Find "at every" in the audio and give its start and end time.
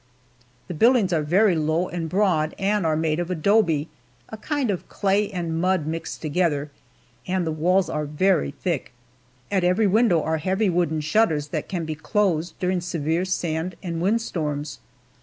9.51-9.85